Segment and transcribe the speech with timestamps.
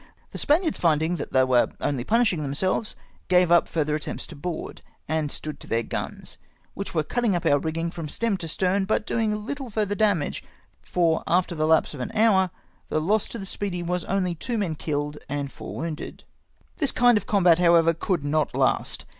[0.31, 2.95] The Spaniards finding that they were only punishing themselves,
[3.27, 6.39] gave up finther attempts to board, and stood to their guns,
[6.73, 10.43] which were cutting up our rigging from stem to stern, but doing little farther damage;
[10.81, 12.49] for after the lapse of an hour
[12.89, 16.23] the loss to the Speedy was only two men kiUed and four wounded.
[16.77, 19.05] This kind of combat, however, could not last.